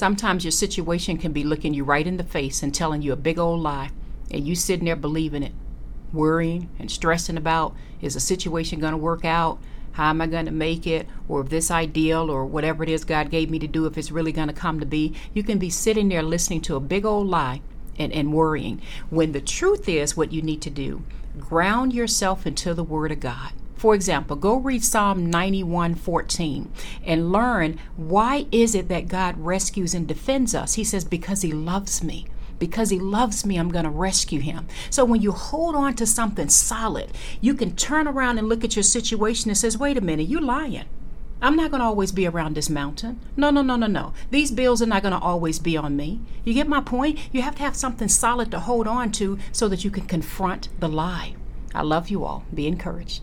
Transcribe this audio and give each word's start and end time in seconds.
Sometimes 0.00 0.46
your 0.46 0.50
situation 0.50 1.18
can 1.18 1.30
be 1.30 1.44
looking 1.44 1.74
you 1.74 1.84
right 1.84 2.06
in 2.06 2.16
the 2.16 2.24
face 2.24 2.62
and 2.62 2.74
telling 2.74 3.02
you 3.02 3.12
a 3.12 3.16
big 3.16 3.38
old 3.38 3.60
lie, 3.60 3.90
and 4.30 4.48
you 4.48 4.54
sitting 4.54 4.86
there 4.86 4.96
believing 4.96 5.42
it, 5.42 5.52
worrying 6.10 6.70
and 6.78 6.90
stressing 6.90 7.36
about 7.36 7.76
is 8.00 8.14
the 8.14 8.20
situation 8.20 8.80
going 8.80 8.94
to 8.94 8.96
work 8.96 9.26
out? 9.26 9.58
How 9.92 10.08
am 10.08 10.22
I 10.22 10.26
going 10.26 10.46
to 10.46 10.52
make 10.52 10.86
it? 10.86 11.06
Or 11.28 11.42
if 11.42 11.50
this 11.50 11.70
ideal 11.70 12.30
or 12.30 12.46
whatever 12.46 12.82
it 12.82 12.88
is 12.88 13.04
God 13.04 13.28
gave 13.28 13.50
me 13.50 13.58
to 13.58 13.66
do, 13.66 13.84
if 13.84 13.98
it's 13.98 14.10
really 14.10 14.32
going 14.32 14.48
to 14.48 14.54
come 14.54 14.80
to 14.80 14.86
be. 14.86 15.14
You 15.34 15.42
can 15.42 15.58
be 15.58 15.68
sitting 15.68 16.08
there 16.08 16.22
listening 16.22 16.62
to 16.62 16.76
a 16.76 16.80
big 16.80 17.04
old 17.04 17.28
lie 17.28 17.60
and, 17.98 18.10
and 18.10 18.32
worrying. 18.32 18.80
When 19.10 19.32
the 19.32 19.42
truth 19.42 19.86
is 19.86 20.16
what 20.16 20.32
you 20.32 20.40
need 20.40 20.62
to 20.62 20.70
do, 20.70 21.04
ground 21.38 21.92
yourself 21.92 22.46
into 22.46 22.72
the 22.72 22.82
Word 22.82 23.12
of 23.12 23.20
God. 23.20 23.52
For 23.80 23.94
example, 23.94 24.36
go 24.36 24.58
read 24.58 24.84
Psalm 24.84 25.30
91:14 25.32 26.68
and 27.02 27.32
learn 27.32 27.78
why 27.96 28.44
is 28.52 28.74
it 28.74 28.88
that 28.88 29.08
God 29.08 29.38
rescues 29.38 29.94
and 29.94 30.06
defends 30.06 30.54
us? 30.54 30.74
He 30.74 30.84
says 30.84 31.02
because 31.02 31.40
he 31.40 31.50
loves 31.50 32.04
me. 32.04 32.26
Because 32.58 32.90
he 32.90 32.98
loves 32.98 33.46
me, 33.46 33.56
I'm 33.56 33.70
going 33.70 33.86
to 33.86 33.90
rescue 33.90 34.40
him. 34.40 34.66
So 34.90 35.06
when 35.06 35.22
you 35.22 35.32
hold 35.32 35.74
on 35.74 35.94
to 35.94 36.04
something 36.04 36.50
solid, 36.50 37.12
you 37.40 37.54
can 37.54 37.74
turn 37.74 38.06
around 38.06 38.36
and 38.36 38.50
look 38.50 38.64
at 38.64 38.76
your 38.76 38.82
situation 38.82 39.48
and 39.48 39.56
says, 39.56 39.78
"Wait 39.78 39.96
a 39.96 40.02
minute, 40.02 40.28
you're 40.28 40.42
lying. 40.42 40.84
I'm 41.40 41.56
not 41.56 41.70
going 41.70 41.80
to 41.80 41.86
always 41.86 42.12
be 42.12 42.26
around 42.26 42.56
this 42.56 42.68
mountain. 42.68 43.18
No, 43.34 43.48
no, 43.48 43.62
no, 43.62 43.76
no, 43.76 43.86
no. 43.86 44.12
These 44.30 44.50
bills 44.50 44.82
are 44.82 44.92
not 44.92 45.02
going 45.02 45.18
to 45.18 45.26
always 45.26 45.58
be 45.58 45.78
on 45.78 45.96
me. 45.96 46.20
You 46.44 46.52
get 46.52 46.68
my 46.68 46.82
point? 46.82 47.18
You 47.32 47.40
have 47.40 47.54
to 47.54 47.62
have 47.62 47.76
something 47.76 48.08
solid 48.08 48.50
to 48.50 48.60
hold 48.60 48.86
on 48.86 49.10
to 49.12 49.38
so 49.52 49.68
that 49.68 49.84
you 49.84 49.90
can 49.90 50.04
confront 50.04 50.68
the 50.80 50.88
lie. 50.90 51.34
I 51.74 51.80
love 51.80 52.10
you 52.10 52.26
all. 52.26 52.44
Be 52.52 52.66
encouraged. 52.66 53.22